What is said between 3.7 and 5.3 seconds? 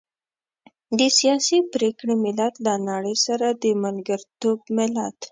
ملګرتوب ملت.